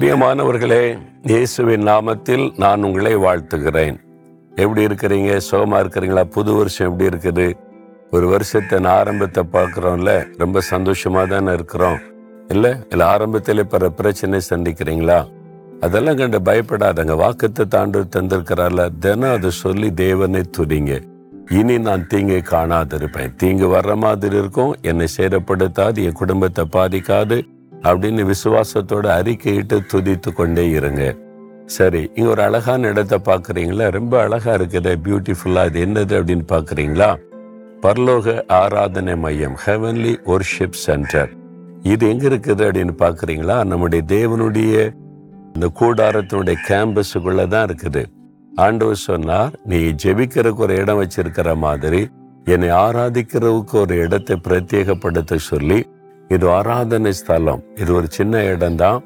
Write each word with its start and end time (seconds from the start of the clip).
பிரியமானவர்களே 0.00 0.98
இயேசுவின் 1.22 1.84
நாமத்தில் 1.86 2.52
நான் 2.56 2.82
உங்களை 2.82 3.16
வாழ்த்துகிறேன். 3.16 3.96
எப்படி 4.50 4.84
இருக்கிறீங்க? 4.84 5.36
சுகமாக 5.36 5.82
இருக்கிறீங்களா? 5.82 6.24
புது 6.24 6.52
வருஷம் 6.54 6.90
எப்படி 6.90 7.16
இருக்குது? 7.16 7.54
ஒரு 8.10 8.26
வருஷத்தின் 8.26 8.84
ஆரம்பத்தை 8.84 9.44
பார்க்குறோம்ல 9.52 10.26
ரொம்ப 10.36 10.60
சந்தோஷமாக 10.60 11.26
தானே 11.26 11.52
இருக்கிறோம். 11.52 11.98
இல்லை 12.48 12.70
இல்லை 12.88 13.06
ஆரம்பத்தில் 13.06 13.66
பிற 13.66 13.90
பிரச்சனை 13.90 14.40
சந்திக்கிறீங்களா? 14.50 15.28
அதெல்லாம் 15.80 16.16
கண்டு 16.16 16.38
பயப்படாதங்க. 16.38 17.16
வாக்குத்தை 17.16 17.66
தாண்டு 17.66 18.06
தந்திருக்கிறால 18.16 18.98
தினம் 18.98 19.32
அதை 19.32 19.50
சொல்லி 19.50 19.94
தேவனை 19.94 20.40
துதிங்க. 20.58 21.02
இனி 21.50 21.78
நான் 21.78 22.06
தீங்கை 22.06 22.42
காணாதிருப்பேன். 22.50 23.34
தீங்கு 23.36 23.66
வர்ற 23.66 23.96
மாதிரி 23.96 24.36
இருக்கும் 24.36 24.76
என்னை 24.82 25.06
சேதப்படுத்தாது 25.16 26.04
என் 26.04 26.12
குடும்பத்தை 26.12 26.66
பாதிக்காது. 26.72 27.48
அப்படின்னு 27.84 28.22
விசுவாசத்தோட 28.32 29.06
அறிக்கையிட்டு 29.20 29.76
துதித்து 29.92 30.32
கொண்டே 30.32 30.70
இருங்க. 30.70 31.02
சரி 31.66 32.10
இங்க 32.14 32.28
ஒரு 32.30 32.42
அழகான 32.42 32.88
இடத்தை 32.88 33.18
பாக்குறீங்களா 33.26 33.90
ரொம்ப 33.90 34.14
அழகா 34.22 34.52
இருக்குது 34.54 34.92
பியூட்டிஃபுல்லா 35.04 35.64
அது 35.68 35.80
என்னது 35.86 36.14
அப்படின்னு 36.20 36.46
பாக்குறீங்களா 36.54 37.10
பரலோக 37.82 38.44
ஆராதனை 38.46 39.14
மையம் 39.16 39.56
ஹெவன்லி 39.66 40.14
ஒர்ஷிப் 40.24 40.80
சென்டர் 40.86 41.30
இது 41.82 42.08
எங்க 42.08 42.24
இருக்குது 42.28 42.62
அப்படின்னு 42.66 42.94
பாக்குறீங்களா 43.04 43.64
நம்முடைய 43.64 44.02
தேவனுடைய 44.08 44.74
இந்த 45.54 45.68
கூடாரத்தினுடைய 45.80 46.56
கேம்பஸுக்குள்ள 46.68 47.48
தான் 47.48 47.66
இருக்குது. 47.68 48.02
ஆண்டவர் 48.52 49.00
சொன்னார் 49.08 49.52
நீ 49.66 49.78
ஜெபிக்கிறதுக்கு 50.02 50.64
ஒரு 50.66 50.74
இடம் 50.74 51.00
வச்சிருக்கிற 51.02 51.56
மாதிரி 51.56 52.02
என்னை 52.44 52.68
ஆராதிக்கிறதுக்கு 52.68 53.76
ஒரு 53.84 53.96
இடத்தை 53.96 54.36
பிரத்யேகப்படுத்த 54.46 55.34
சொல்லி 55.36 55.78
இது 56.34 56.46
ஆராதனை 56.50 57.12
ஸ்தலம். 57.12 57.62
இது 57.74 57.90
ஒரு 57.94 58.06
சின்ன 58.08 58.42
இடம்தான். 58.44 59.00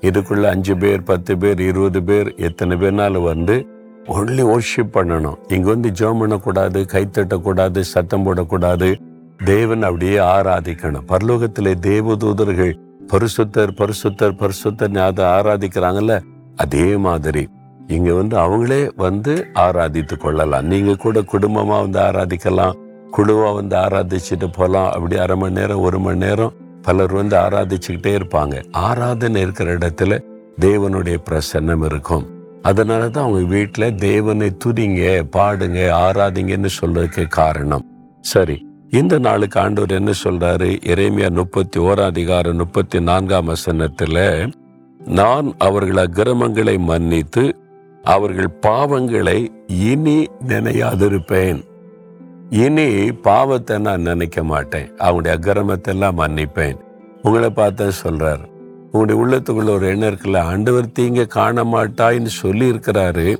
இதுக்குள்ள 0.00 0.44
அஞ்சு 0.54 0.76
பேர் 0.76 1.02
பத்து 1.02 1.32
பேர் 1.38 1.60
இருபது 1.60 2.00
பேர் 2.08 2.28
எத்தனை 2.48 2.74
பேர்னாலும் 2.82 3.26
வந்து 3.32 3.56
ஒன்லி 4.16 4.44
ஒர்ஷிப் 4.52 4.92
பண்ணணும். 4.96 5.38
இங்கே 5.54 5.68
வந்து 5.68 5.88
ஜோம் 6.00 6.20
பண்ணக்கூடாது 6.22 6.80
கைத்தட்டக்கூடாது 6.92 7.80
சத்தம் 7.80 8.24
போடக்கூடாது. 8.26 8.88
தேவன் 9.44 9.82
அப்படியே 9.82 10.18
ஆராதிக்கணும். 10.34 11.06
பரலோகத்திலே 11.12 11.72
தேவதூதர்கள் 11.88 12.72
பரிசுத்தர் 13.12 13.72
பரிசுத்தர் 13.80 14.38
பரிசுத்தர் 14.42 14.96
அதை 15.08 15.24
ஆராதிக்கிறாங்கல்ல 15.36 16.16
அதே 16.56 16.86
மாதிரி. 17.06 17.44
இங்கே 17.96 18.14
வந்து 18.20 18.36
அவங்களே 18.44 18.80
வந்து 18.96 19.34
ஆராதித்து 19.64 20.16
கொள்ளலாம். 20.16 20.66
நீங்கள் 20.72 21.02
கூட 21.04 21.18
குடும்பமாக 21.34 21.84
வந்து 21.84 22.00
ஆராதிக்கலாம். 22.08 22.74
குழுவாக 23.16 23.52
வந்து 23.58 23.76
ஆராதிச்சுட்டு 23.76 24.48
போகலாம் 24.56 24.90
அப்படி 24.94 25.16
அரை 25.26 25.36
மணி 25.36 25.58
நேரம் 25.60 25.84
ஒரு 25.88 25.98
மணி 26.06 26.20
நேரம் 26.26 26.54
பலர் 26.88 27.12
வந்து 27.12 27.36
ஆராதிச்சுக்கிட்டே 27.36 28.12
இருப்பாங்க. 28.18 28.56
ஆராதனை 28.72 29.40
இருக்கிற 29.40 29.76
இடத்துல 29.76 30.14
தேவனுடைய 30.60 31.16
பிரசன்னம் 31.28 31.84
இருக்கும். 31.84 32.24
அதனால 32.62 33.02
தான் 33.08 33.24
அவங்க 33.24 33.42
வீட்டில் 33.54 33.94
தேவனை 33.94 34.48
துதிங்க 34.64 35.02
பாடுங்க 35.36 35.78
ஆராதிங்கன்னு 36.04 36.70
சொல்றதுக்கு 36.80 37.24
காரணம். 37.28 37.84
சரி 38.20 38.56
இந்த 38.90 39.14
நாளுக்கு 39.18 39.60
ஆண்டவர் 39.60 39.90
என்ன 39.90 40.12
சொல்றாரு? 40.24 40.68
இறைமையா 40.92 41.30
முப்பத்தி 41.30 41.78
ஓராதிகாரம் 41.80 42.60
முப்பத்தி 42.62 42.98
நான்காம் 43.00 43.48
வசனத்துல 43.48 44.18
நான் 45.06 45.48
அவர்கள் 45.58 46.02
அக்கிரமங்களை 46.04 46.78
மன்னித்து 46.90 47.44
அவர்கள் 48.04 48.50
பாவங்களை 48.66 49.38
இனி 49.90 50.18
நினையாதிருப்பேன். 50.48 51.60
இனி 52.50 53.12
பாவத்தை 53.12 53.78
நான் 53.78 54.00
நினைக்க 54.00 54.42
மாட்டேன். 54.42 54.90
அவங்களுடைய 54.98 55.32
அக்கிரமத்தை 55.36 55.86
எல்லாம் 55.86 56.18
மன்னிப்பேன். 56.18 56.76
உங்களை 57.22 57.50
பார்த்தா 57.56 57.90
சொல்றாரு. 58.04 58.44
உங்களுடைய 58.92 59.16
உள்ளத்துக்குள்ள 59.22 59.68
ஒரு 59.68 59.86
எண்ணம் 59.86 60.10
இருக்குல்ல 60.10 60.38
ஆண்டவர் 60.38 60.86
தீங்க 60.98 61.26
காண 61.26 61.64
மாட்டாயின்னு 61.64 62.26
சொல்லி 62.26 62.70
இருக்கிறாரு 62.70 63.36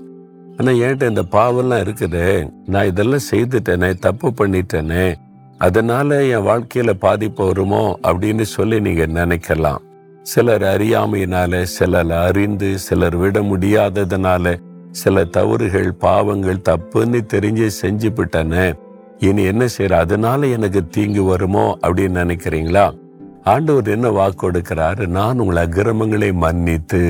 ஆனால் 0.56 0.74
ஏன்ட்ட 0.74 1.08
இந்த 1.08 1.24
பாவம்லாம் 1.32 1.82
இருக்குது. 1.84 2.50
நான் 2.66 2.86
இதெல்லாம் 2.86 3.28
செய்துட்டேனே 3.30 3.98
தப்பு 3.98 4.28
பண்ணிட்டேனே. 4.28 5.14
அதனால 5.58 6.24
என் 6.24 6.47
வாழ்க்கையில 6.47 6.91
பாதிப்பு 6.91 7.47
வருமோ 7.47 7.98
அப்படின்னு 8.02 8.42
சொல்லி 8.42 8.80
நீங்க 8.80 9.06
நினைக்கலாம். 9.06 9.82
சிலர் 10.22 10.62
அறியாமையினால 10.62 11.62
சிலர் 11.62 12.12
அறிந்து 12.12 12.78
சிலர் 12.78 13.16
விட 13.16 13.41
முடியாததுனால 13.41 14.56
சில 14.91 15.24
தவறுகள் 15.24 15.92
பாவங்கள் 15.92 16.66
தப்புன்னு 16.68 17.20
தெரிஞ்சு 17.34 17.70
செஞ்சு 17.82 18.10
இனி 19.26 19.42
என்ன 19.42 19.64
செய்யற 19.76 19.94
அதனால 20.04 20.46
எனக்கு 20.46 20.80
தீங்கு 20.88 21.22
வருமோ 21.24 21.64
அப்படின்னு 21.86 22.20
நினைக்கிறீங்களா? 22.22 22.86
ஆண்டவர் 23.44 23.88
என்ன 23.88 24.10
வாக்கு 24.18 24.38
கொடுக்கிறாரு? 24.42 25.06
நான் 25.06 25.38
உங்களை 25.38 25.62
அக்கிரமங்களை 25.66 26.30
மன்னித்து 26.44 27.02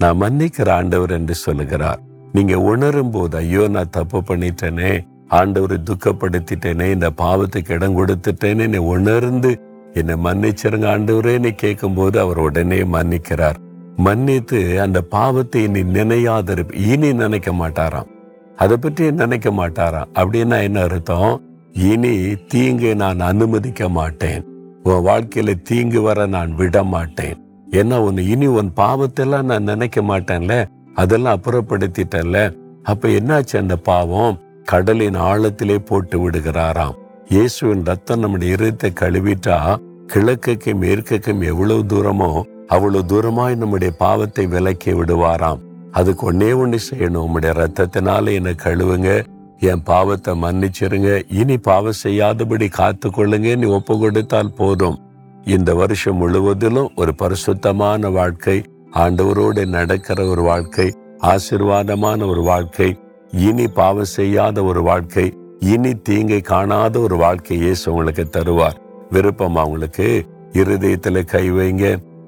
நான் 0.00 0.20
மன்னிக்கிற 0.22 0.68
ஆண்டவர் 0.70 1.10
என்று 1.10 1.34
சொல்லுகிறார். 1.34 2.00
நீங்க 2.32 2.54
உணரும் 2.70 3.10
போது 3.10 3.36
ஐயோ 3.36 3.68
நான் 3.68 3.90
தப்பு 3.90 4.18
பண்ணிட்டேனே 4.28 4.92
ஆண்டவரை 5.30 5.78
துக்கப்படுத்திட்டேனே 5.90 6.86
இந்த 6.94 7.10
பாவத்துக்கு 7.22 7.74
இடம் 7.76 7.98
கொடுத்துட்டேனே 7.98 8.64
என்னை 8.68 8.82
உணர்ந்து 8.94 9.52
என்னை 9.92 10.14
மன்னிச்சிருங்க 10.26 10.88
ஆண்டவரே 10.94 11.34
நீ 11.38 11.50
கேட்கும் 11.50 11.94
போது 11.94 12.16
அவர் 12.20 12.40
உடனே 12.46 12.80
மன்னிக்கிறார். 12.96 13.58
மன்னித்து 13.96 14.60
அந்த 14.80 15.00
பாவத்தை 15.16 15.62
இனி 15.62 15.82
நினையாதிருப்ப 15.98 16.74
இனி 16.92 17.12
நினைக்க 17.12 17.52
மாட்டாராம். 17.52 18.08
அதை 18.56 18.76
பற்றி 18.76 19.12
நினைக்க 19.12 19.50
மாட்டாராம் 19.50 20.10
அப்படின்னா 20.14 20.62
என்ன 20.62 20.80
அர்த்தம்? 20.80 21.42
இனி 21.72 22.36
தீங்கு 22.48 22.96
நான் 22.96 23.20
அனுமதிக்க 23.20 23.88
மாட்டேன். 23.88 24.44
உன் 24.82 25.04
வாழ்க்கையில 25.06 25.62
தீங்கு 25.62 26.02
வர 26.02 26.26
நான் 26.26 26.54
விட 26.54 26.82
மாட்டேன். 26.84 27.36
ஏன்னா 27.70 27.96
உன் 27.96 28.16
இனி 28.16 28.46
உன் 28.46 28.72
பாவத்தெல்லாம் 28.76 29.42
நான் 29.42 29.62
நினைக்க 29.62 30.02
மாட்டேன்ல? 30.02 30.64
அதெல்லாம் 30.94 31.40
அப்புறப்படுத்திட்டேன்ல? 31.40 32.54
அப்ப 32.82 33.08
என்னாச்சு 33.08 33.56
அந்த 33.56 33.76
பாவம்? 33.76 34.38
கடலின் 34.64 35.14
ஆழத்திலே 35.14 35.78
போட்டு 35.78 36.18
விடுகிறாராம். 36.18 36.94
இயேசுவின் 37.28 37.84
ரத்தம் 37.84 38.18
நம்முடைய 38.18 38.54
இருத்தை 38.54 38.90
கழுவிட்டா 39.00 39.76
கிழக்குக்கும் 40.12 40.80
மேற்குக்கும் 40.80 41.42
எவ்வளவு 41.42 41.82
தூரமோ 41.82 42.42
அவ்வளவு 42.68 43.08
தூரமாய் 43.08 43.54
நம்முடைய 43.56 43.94
பாவத்தை 43.98 44.46
விலக்கி 44.46 44.92
விடுவாராம். 44.92 45.60
அதுக்கு 45.94 46.32
ஒன்னே 46.32 46.50
ஒன்று 46.56 46.78
செய்யணும். 46.90 47.24
உம்முடைய 47.26 47.52
ரத்தத்தினால 47.60 48.32
என்னை 48.34 48.54
கழுவுங்க. 48.64 49.10
என் 49.58 49.82
பாவத்தை 49.82 50.32
மன்னிச்சிருங்க. 50.42 51.10
இனி 51.40 51.56
பாவம் 51.58 52.00
செய்யாதபடி 52.04 52.68
காத்து 52.68 53.08
கொள்ளுங்க 53.08 53.56
நீ 53.56 53.66
ஒப்பு 53.66 53.98
கொடுத்தால் 53.98 54.54
போதும். 54.56 54.98
இந்த 55.44 55.74
வருஷம் 55.74 56.16
முழுவதிலும் 56.16 56.90
ஒரு 56.96 57.14
பரிசுத்தமான 57.14 58.10
வாழ்க்கை 58.10 58.64
ஆண்டவரோடு 58.94 59.62
நடக்கிற 59.66 60.24
ஒரு 60.24 60.42
வாழ்க்கை 60.42 60.86
ஆசிர்வாதமான 61.22 62.28
ஒரு 62.28 62.42
வாழ்க்கை 62.42 62.98
இனி 63.32 63.66
பாவம் 63.68 64.12
செய்யாத 64.18 64.64
ஒரு 64.64 64.82
வாழ்க்கை 64.82 65.26
இனி 65.58 65.92
தீங்கை 66.08 66.40
காணாத 66.40 66.98
ஒரு 66.98 67.16
வாழ்க்கையே 67.16 67.72
உங்களுக்கு 67.84 68.24
தருவார். 68.30 68.78
விருப்பம் 69.10 69.56
அவங்களுக்கு 69.56 70.08
இருதயத்துல 70.52 71.24
கை 71.24 71.46
வைங்க. 71.52 71.84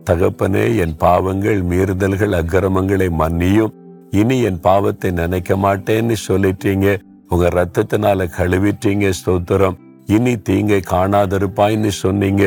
தகப்பனே 0.09 0.77
என் 0.77 0.97
பாவங்கள் 0.97 1.61
மீறுதல்கள் 1.71 2.37
அக்கிரமங்களை 2.41 3.09
மன்னியும். 3.21 3.75
இனி 4.11 4.37
என் 4.41 4.61
பாவத்தை 4.61 5.11
நினைக்க 5.11 5.57
மாட்டேன்னு 5.57 6.17
சொல்லிட்டீங்க. 6.29 6.87
உங்க 7.29 7.47
ரத்தத்தினால 7.59 8.29
கழுவிட்டீங்க 8.37 9.07
ஸ்தோத்திரம். 9.19 9.77
இனி 10.07 10.35
தீங்கை 10.49 10.81
காணாதிருப்பாய்ன்னு 10.91 11.93
சொன்னீங்க. 12.03 12.45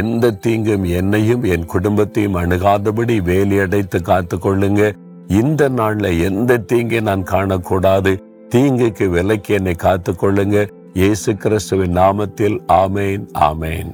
எந்த 0.00 0.30
தீங்கும் 0.30 0.84
என்னையும் 0.84 1.44
என் 1.54 1.64
குடும்பத்தையும் 1.64 2.34
அணுகாதபடி 2.34 3.16
வேலையடைத்து 3.30 3.98
காத்து 4.02 4.36
கொள்ளுங்க 4.36 4.82
இந்த 5.28 5.62
நாள்ல 5.68 6.10
எந்த 6.24 6.58
தீங்கை 6.70 7.00
நான் 7.00 7.22
காணக்கூடாது. 7.22 8.12
தீங்குக்கு 8.54 9.06
விலக்கி 9.08 9.52
என்னை 9.52 9.74
காத்து 9.74 10.12
கொள்ளுங்க 10.12 10.58
இயேசு 10.94 11.30
கிறிஸ்துவின் 11.36 11.96
நாமத்தில் 11.96 12.58
ஆமேன் 12.82 13.24
ஆமேன். 13.48 13.90